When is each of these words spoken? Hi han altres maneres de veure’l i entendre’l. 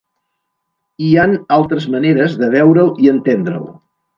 Hi 1.07 1.09
han 1.25 1.35
altres 1.59 1.87
maneres 1.97 2.35
de 2.43 2.51
veure’l 2.57 2.93
i 3.07 3.13
entendre’l. 3.17 3.71